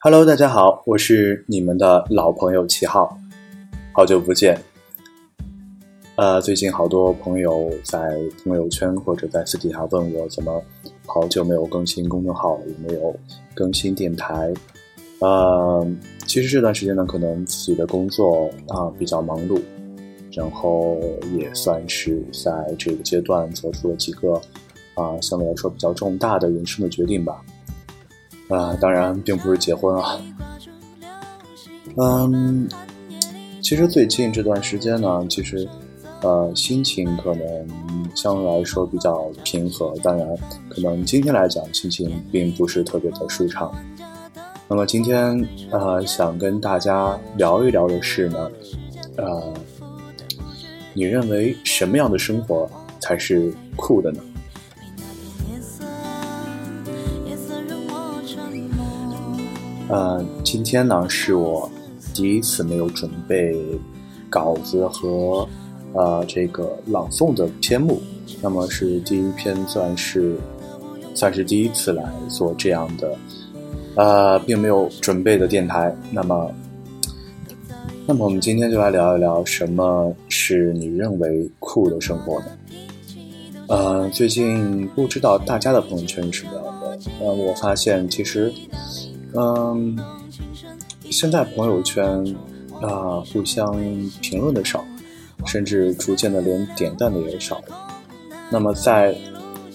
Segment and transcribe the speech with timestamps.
[0.00, 3.18] Hello，大家好，我是你们的老朋友七号，
[3.92, 4.56] 好久不见。
[6.14, 10.62] 呃，最近好多朋友在朋友圈或者在私底下问我，怎么
[11.04, 13.12] 好久没有更新公众号了，有没有
[13.54, 14.54] 更新电台？
[15.18, 15.84] 呃，
[16.28, 19.60] 其实这段时间呢，可能自己的工作啊比较忙碌，
[20.30, 20.96] 然后
[21.36, 24.40] 也算是在这个阶段做出了几个
[24.94, 27.44] 啊相对来说比较重大的人生的决定吧。
[28.48, 30.20] 啊，当然并不是结婚啊。
[31.96, 32.68] 嗯，
[33.60, 35.68] 其实最近这段时间呢，其实
[36.22, 37.68] 呃心情可能
[38.14, 39.92] 相对来说比较平和。
[40.02, 40.28] 当然，
[40.68, 43.70] 可能今天来讲心情并不是特别的舒畅。
[44.68, 48.50] 那么今天呃想跟大家聊一聊的是呢，
[49.16, 49.54] 呃，
[50.92, 52.70] 你认为什么样的生活
[53.00, 54.20] 才是酷的呢？
[59.88, 61.70] 呃，今天呢是我
[62.12, 63.56] 第一次没有准备
[64.28, 65.48] 稿子和
[65.94, 67.98] 呃这个朗诵的篇目，
[68.42, 70.36] 那么是第一篇，算是
[71.14, 73.16] 算是第一次来做这样的，
[73.94, 75.96] 呃，并没有准备的电台。
[76.12, 76.52] 那么，
[78.06, 82.46] 那么我们今天就来聊一聊什么是你认为酷的生活呢？
[83.68, 86.98] 呃，最近不知道大家的朋友圈是什么样的？
[87.20, 88.52] 呃，我发现其实。
[89.34, 89.98] 嗯，
[91.10, 92.24] 现在朋友圈
[92.80, 93.70] 啊，互相
[94.22, 94.82] 评论的少，
[95.44, 97.76] 甚至逐渐的连点赞的也少了。
[98.50, 99.14] 那么，在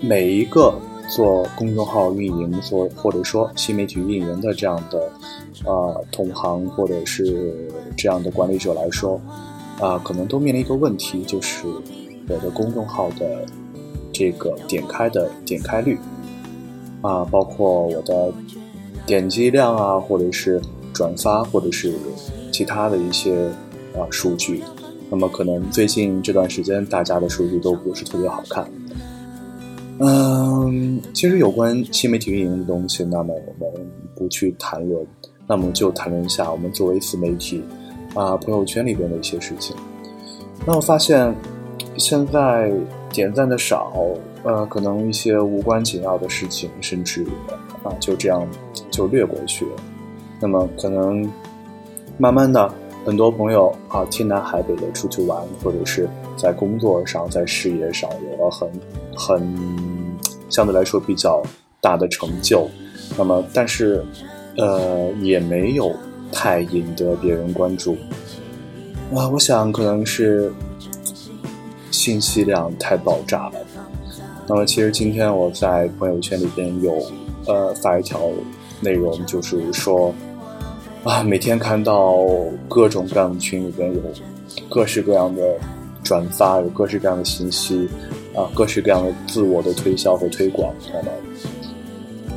[0.00, 0.72] 每一个
[1.08, 5.10] 做公众号运营、做或者说新媒体运营的这样的
[5.68, 9.20] 啊同行或者是这样的管理者来说，
[9.80, 11.66] 啊，可能都面临一个问题，就是
[12.28, 13.44] 我的公众号的
[14.12, 15.98] 这个点开的点开率
[17.02, 18.32] 啊，包括我的。
[19.10, 20.60] 点击量啊，或者是
[20.92, 21.92] 转发，或者是
[22.52, 23.48] 其他的一些
[23.92, 24.62] 啊数据，
[25.10, 28.64] 那么可能最近这段时间大家的数据都不是特别好看。
[29.98, 33.84] 嗯，其实有关新媒体运营的东西，那么我们
[34.14, 35.04] 不去谈论，
[35.44, 37.64] 那么就谈论一下我们作为自媒体
[38.14, 39.74] 啊朋友圈里边的一些事情。
[40.64, 41.34] 那我发现
[41.96, 42.72] 现在
[43.12, 43.92] 点赞的少，
[44.44, 47.26] 呃，可能一些无关紧要的事情，甚至
[47.82, 48.46] 啊就这样。
[48.90, 49.70] 就略过去了。
[50.40, 51.26] 那么可能
[52.18, 52.74] 慢慢的，
[53.06, 58.68] 很多朋友啊，天南海北的出去玩，或者是在工作上、在事业上有了很
[59.14, 59.56] 很
[60.48, 61.40] 相对来说比较
[61.80, 62.68] 大的成就。
[63.16, 64.04] 那么，但是
[64.56, 65.94] 呃，也没有
[66.32, 67.96] 太引得别人关注。
[69.14, 70.52] 啊，我想可能是
[71.92, 73.54] 信息量太爆炸了。
[74.48, 77.00] 那么，其实今天我在朋友圈里边有
[77.46, 78.20] 呃发一条。
[78.82, 80.10] 内容就是说，
[81.04, 82.16] 啊，每天看到
[82.66, 84.00] 各种各样的群里边有
[84.70, 85.42] 各式各样的
[86.02, 87.86] 转发，有各式各样的信息，
[88.34, 91.12] 啊，各式各样的自我的推销和推广，那么，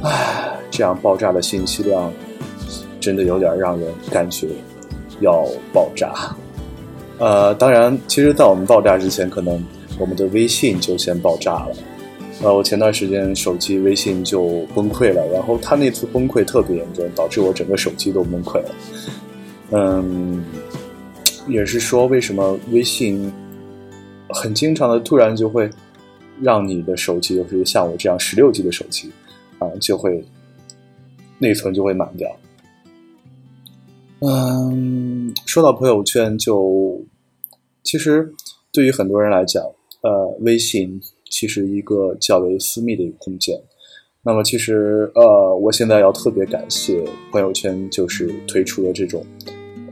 [0.02, 2.12] 唉，这样爆炸的信息量，
[3.00, 4.50] 真的有点让人感觉
[5.22, 6.36] 要爆炸。
[7.20, 9.64] 呃，当然，其实，在我们爆炸之前，可能
[9.98, 11.76] 我们的微信就先爆炸了。
[12.44, 18.76] 呃，我前段时间手机微信就崩溃了，然后他那次崩溃特别严重，导致我整个手机都崩溃了。
[19.72, 20.44] 嗯，
[21.48, 23.32] 也是说为什么微信
[24.28, 25.70] 很经常的突然就会
[26.42, 29.10] 让你的手机，尤其是像我这样十六 G 的手机
[29.60, 30.22] 啊，就会
[31.40, 32.30] 内存就会满掉。
[34.20, 37.02] 嗯，说到朋友圈，就
[37.84, 38.34] 其实
[38.74, 39.64] 对于很多人来讲，
[40.02, 41.02] 呃，微信。
[41.34, 43.60] 其实一个较为私密的一个空间。
[44.22, 49.26] 那么，其实呃，我现在要特别感谢朋友圈，就是推出了这种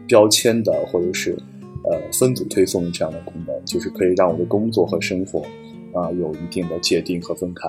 [0.07, 1.35] 标签的或者是
[1.84, 5.41] 呃分组推送这样的功能，就是可以让我的工作和生活
[5.94, 7.68] 啊有一定的界定和分开。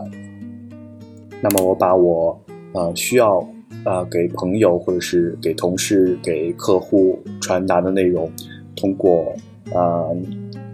[1.42, 2.38] 那么，我把我
[2.74, 3.40] 呃需要
[3.84, 8.30] 啊给朋友或者是给同事、给客户传达的内容，
[8.76, 9.34] 通过
[9.72, 10.04] 啊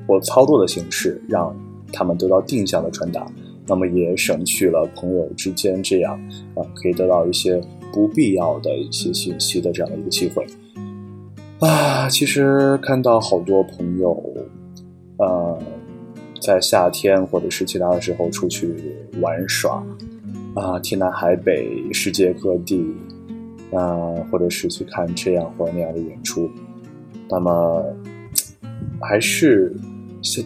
[0.09, 1.57] 我操作的形式让。
[1.93, 3.27] 他们得到定向的传达，
[3.67, 6.19] 那么也省去了朋友之间这样
[6.55, 7.61] 啊可以得到一些
[7.93, 10.47] 不必要的一些信息的这样的一个机会
[11.61, 12.09] 啊。
[12.09, 14.23] 其实看到好多朋友，
[15.19, 15.59] 呃，
[16.41, 18.75] 在夏天或者是其他的时候出去
[19.21, 19.83] 玩耍
[20.55, 22.85] 啊，天南海北，世界各地
[23.73, 26.49] 啊，或者是去看这样或那样的演出，
[27.29, 27.85] 那么
[29.01, 29.75] 还是。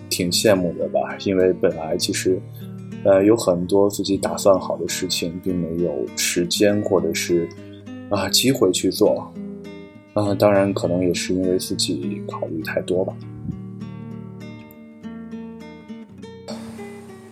[0.09, 2.41] 挺羡慕的吧，因为本来其实，
[3.05, 7.49] 呃，有很多自己打算好的事情，并没有时间或者是，
[8.11, 9.33] 啊机会去做，
[10.15, 13.15] 啊，当然可能也是因为自己考虑太多吧。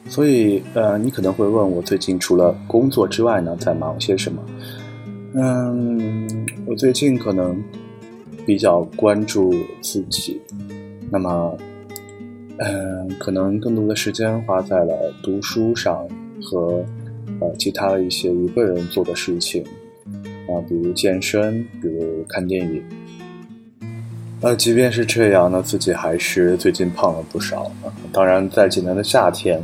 [0.08, 4.43] 所以，呃，你可能会问我最近除了工作之外呢，在忙些什么？
[5.35, 6.26] 嗯，
[6.67, 7.62] 我最近可能
[8.44, 10.41] 比较关注自己，
[11.08, 11.56] 那么，
[12.62, 16.07] 嗯，可能更多的时间花在了读书上
[16.43, 16.85] 和
[17.41, 19.65] 呃其他的一些一个人做的事情
[20.47, 22.83] 啊，比如健身，比如看电影。
[24.43, 27.71] 呃，即便是这样呢，自己还是最近胖了不少。
[28.12, 29.61] 当然，在济南的夏天。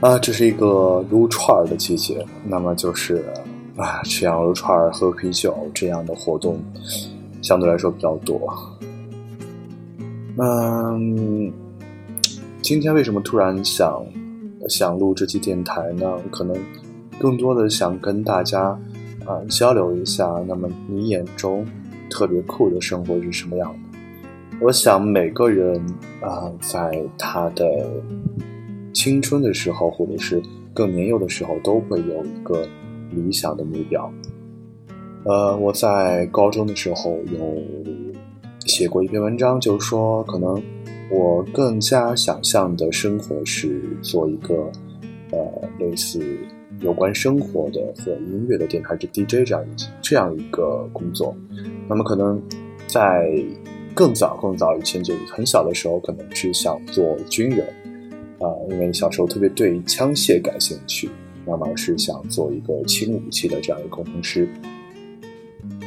[0.00, 3.24] 啊，这是一个撸串儿的季节，那么就是
[3.76, 6.62] 啊，吃羊肉串儿、喝啤酒这样的活动
[7.40, 8.38] 相对来说比较多。
[10.36, 11.50] 嗯，
[12.66, 14.04] 今天为什么突然想
[14.68, 16.18] 想录这期电台呢？
[16.32, 16.56] 可能
[17.16, 18.76] 更多的想跟大家
[19.24, 21.64] 啊交流一下，那么你眼中
[22.10, 23.98] 特别酷的生活是什么样的？
[24.60, 25.80] 我想每个人
[26.20, 27.64] 啊，在他的。
[28.92, 30.42] 青春的时候，或者是
[30.74, 32.66] 更年幼的时候，都会有一个
[33.12, 34.12] 理想的目标。
[35.22, 37.62] 呃，我在高中的时候有
[38.64, 40.60] 写过一篇文章，就是说，可能
[41.10, 44.70] 我更加想象的生活是做一个
[45.30, 46.20] 呃类似
[46.80, 51.34] 有关生活的和音乐的电台，是 DJ 这样一这样一个工作。
[51.88, 52.42] 那么，可能
[52.86, 53.32] 在
[53.94, 57.66] 更早更早以前，就很小的时候，可能是想做军人。
[58.38, 61.08] 啊，因为小时候特别对枪械感兴趣，
[61.46, 64.46] 那么是想做一个轻武器的这样一个工程师。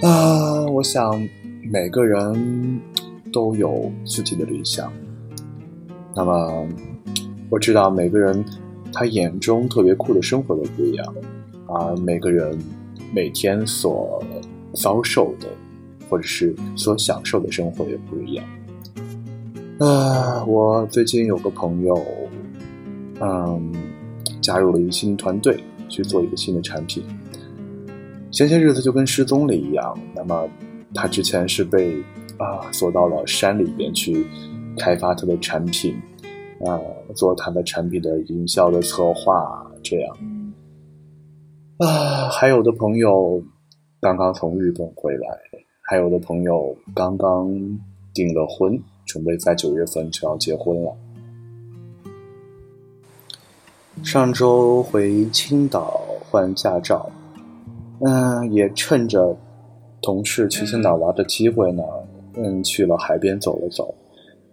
[0.02, 1.22] 啊，我想
[1.72, 2.82] 每个人
[3.32, 4.92] 都有自己的理想。
[6.20, 6.68] 那么
[7.50, 8.44] 我知道每个人
[8.92, 11.16] 他眼中特别酷的生活都不一样，
[11.66, 12.60] 而每个人
[13.14, 14.22] 每天所
[14.74, 15.48] 遭受的
[16.10, 18.46] 或者是所享受的生活也不一样。
[19.80, 21.98] 啊，我最近有个朋友。
[23.22, 23.74] 嗯，
[24.42, 27.02] 加入了一个新团队去做一个新的产品。
[28.30, 29.98] 前些日子就跟失踪了一样。
[30.14, 30.48] 那么
[30.94, 32.02] 他之前是被
[32.38, 34.26] 啊锁到了山里边去
[34.80, 35.94] 开发他的产品，
[36.66, 36.80] 啊
[37.16, 40.18] 做他的产品的营销的策划这样。
[41.78, 43.42] 啊，还有的朋友
[44.02, 45.28] 刚刚从日本回来，
[45.82, 47.50] 还有的朋友刚刚
[48.14, 50.96] 订了婚，准备在九月份就要结婚了。
[54.04, 57.10] 上周回青岛换驾照，
[58.00, 59.38] 嗯，也趁着
[60.02, 61.84] 同事去青岛玩的机会呢，
[62.36, 63.94] 嗯，去了海边走了走。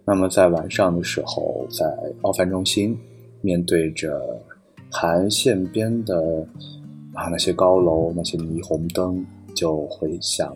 [0.07, 1.85] 那么在晚上的时候，在
[2.21, 2.97] 奥帆中心，
[3.41, 4.41] 面对着
[4.89, 6.47] 海岸线边的
[7.13, 10.55] 啊那些高楼、那些霓虹灯，就会想，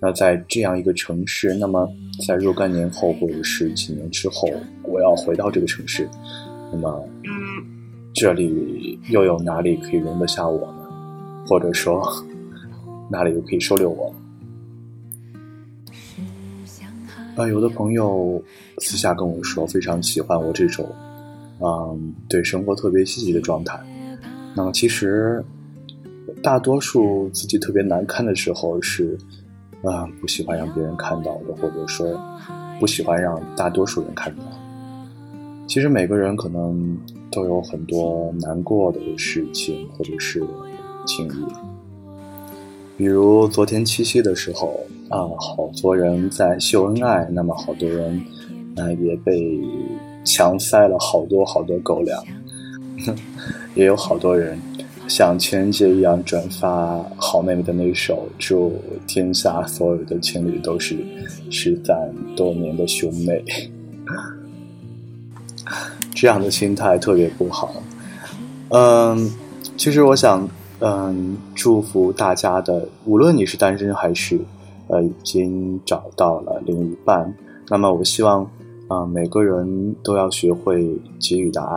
[0.00, 1.88] 那在这样一个城市，那么
[2.26, 4.48] 在若干年后或者是几年之后，
[4.82, 6.08] 我要回到这个城市，
[6.72, 7.08] 那么。
[8.12, 10.84] 这里又有哪里可以容得下我呢？
[11.46, 12.02] 或者说，
[13.08, 14.12] 哪里又可以收留我？
[17.48, 18.42] 有的朋友
[18.78, 20.86] 私下跟我说，非常喜欢我这种，
[21.60, 23.78] 嗯，对生活特别积极的状态。
[24.54, 25.44] 那么，其实
[26.42, 29.16] 大多数自己特别难堪的时候，是
[29.82, 32.20] 啊，不喜欢让别人看到的，或者说
[32.78, 34.42] 不喜欢让大多数人看到。
[35.66, 36.98] 其实每个人可能。
[37.32, 40.44] 都有很多难过的事情，或者是
[41.06, 41.46] 经历。
[43.00, 44.78] 比如昨天七夕的时候
[45.08, 48.22] 啊，好多人在秀恩爱，那么好多人
[48.76, 49.58] 啊也被
[50.22, 52.22] 强塞了好多好多狗粮，
[53.74, 54.60] 也有好多人
[55.08, 60.94] 像情人节一样转发好妹妹的那首《祝天下所有的情侣都是
[61.48, 61.96] 失散
[62.36, 63.42] 多年的兄妹》。
[66.14, 67.82] 这样的心态特别不好。
[68.68, 69.30] 嗯，
[69.78, 70.46] 其实我想，
[70.80, 74.40] 嗯，祝福大家的，无论你是单身还是
[74.88, 77.34] 呃已经找到了另一半，
[77.68, 78.50] 那么我希望
[78.88, 81.76] 啊，每个人都要学会给予的爱，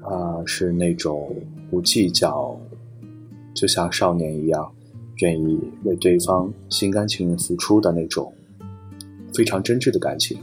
[0.00, 1.30] 啊，是那种
[1.70, 2.58] 不计较，
[3.54, 4.66] 就像少年一样，
[5.18, 8.32] 愿意为对方心甘情愿付出的那种
[9.34, 10.38] 非常真挚的感情。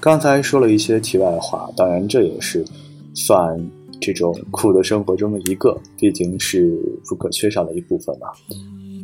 [0.00, 2.64] 刚才说了一些题外话，当然这也是
[3.12, 6.76] 算这种苦的生活中的一个，毕竟是
[7.06, 8.28] 不可缺少的一部分嘛。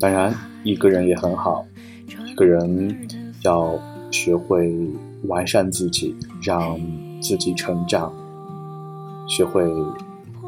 [0.00, 0.34] 当然，
[0.64, 1.64] 一个人也很好，
[2.26, 2.96] 一个人
[3.42, 3.78] 要
[4.10, 4.74] 学会
[5.24, 6.80] 完善自己，让
[7.20, 8.12] 自己成长，
[9.28, 9.62] 学会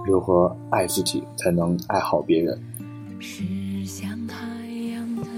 [0.06, 2.58] 如何爱自己，才能爱好别人。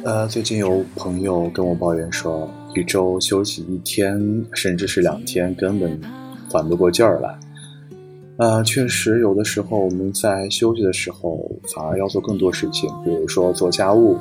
[0.05, 4.19] 呃，最近有朋友跟我抱怨说，一周休息一天，
[4.53, 6.01] 甚至是两天，根本
[6.49, 7.39] 缓不过劲儿来。
[8.41, 14.17] 呃，确实，有的时候我们在休息的时候，反而要做更多事情，比如说做家务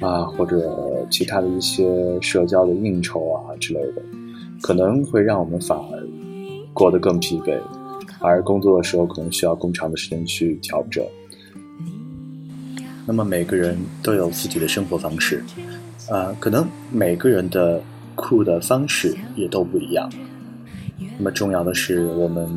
[0.00, 1.84] 啊，或者其他的一些
[2.20, 4.02] 社交的应酬啊之类的，
[4.62, 6.06] 可能会让我们反而
[6.72, 7.58] 过得更疲惫，
[8.20, 11.04] 而工作的时候可能需要更长的时间去调整。
[13.04, 15.42] 那么每个人都有自己的生活方式，
[16.08, 17.82] 呃，可能每个人的
[18.14, 20.08] 酷的方式也都不一样。
[21.18, 22.48] 那么重要的是，我们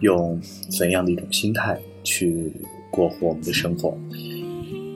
[0.00, 0.40] 用
[0.70, 2.52] 怎样的一种心态去
[2.90, 3.96] 过活我们的生活。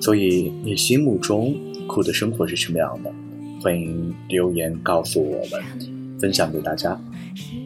[0.00, 1.54] 所以，你心目中
[1.86, 3.12] 酷的生活是什么样的？
[3.60, 7.00] 欢迎留言告诉我们，分享给大家。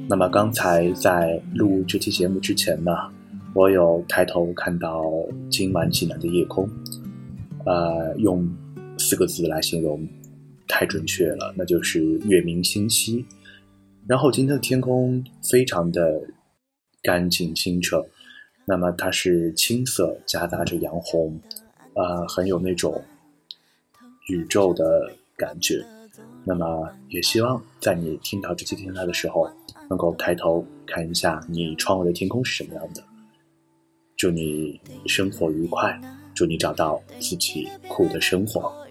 [0.09, 2.93] 那么刚才在录这期节目之前呢，
[3.55, 5.03] 我有抬头看到
[5.51, 6.69] 今晚济南的夜空。
[7.65, 8.47] 呃，用
[8.99, 10.07] 四个字来形容
[10.69, 13.25] 太准确了，那就是月明星稀。
[14.07, 16.21] 然后今天的天空非常的
[17.07, 18.05] 干净清澈，
[18.65, 21.41] 那么它是青色夹杂着洋红，
[21.95, 23.01] 呃，很有那种
[24.27, 25.87] 宇宙的感觉。
[26.45, 29.49] 那么也希望在你听到这期电台的时候，
[29.89, 33.03] 能够抬头看一下你窗外的天空是什么样的。
[34.17, 36.01] 祝你生活愉快。
[36.35, 38.86] 祝你找到自己酷的生活。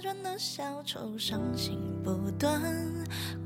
[0.00, 2.60] 转的小丑，伤心不断，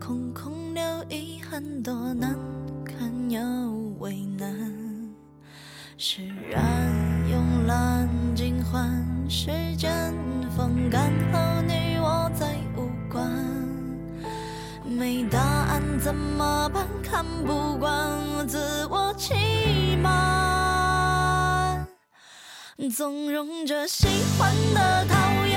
[0.01, 2.37] 空空留遗憾，多难
[2.85, 3.41] 堪又
[3.99, 4.49] 为难。
[5.97, 6.63] 释然
[7.27, 10.15] 慵懒尽欢，时间
[10.57, 13.31] 风干后，你我再无关。
[14.85, 16.87] 没答案怎么办？
[17.03, 21.87] 看不惯自我欺瞒。
[22.97, 25.15] 纵容着喜欢的、讨
[25.47, 25.50] 厌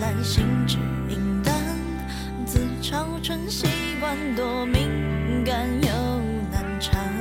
[0.00, 0.76] 兰心知
[1.06, 1.54] 名单
[2.46, 3.66] 自嘲成习
[4.00, 4.88] 惯多敏
[5.44, 5.88] 感又
[6.50, 7.12] 难缠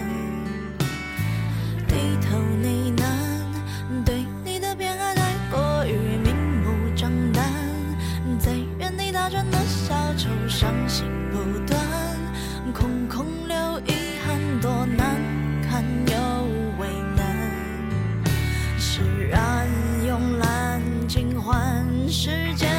[1.87, 5.93] 低头呢喃对你的偏爱太过于
[6.23, 7.51] 明目张胆
[8.39, 11.79] 在原地打转的小丑伤心不断
[12.73, 13.52] 空空留
[22.23, 22.72] 时间。